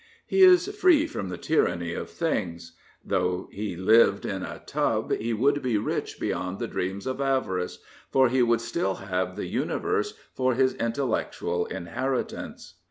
He 0.25 0.41
is 0.41 0.67
free 0.67 1.05
from 1.05 1.29
the 1.29 1.37
tyranny 1.37 1.93
of 1.93 2.09
things. 2.09 2.73
Though 3.05 3.47
he 3.51 3.75
lived 3.75 4.25
in 4.25 4.41
a 4.41 4.63
tub 4.65 5.11
he 5.11 5.31
would 5.31 5.61
be 5.61 5.77
rich 5.77 6.19
beyond 6.19 6.57
the 6.57 6.67
dreams 6.67 7.05
of 7.05 7.17
avs^ce, 7.17 7.77
for 8.09 8.27
he 8.27 8.41
would 8.41 8.61
still 8.61 8.95
haye 8.95 9.31
the 9.35 9.45
universe 9.45 10.15
for 10.33 10.55
his 10.55 10.73
intellectual 10.73 11.67
inheritance. 11.67 12.79